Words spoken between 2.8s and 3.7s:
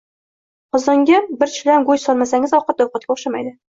ovqatga o`xshamaydi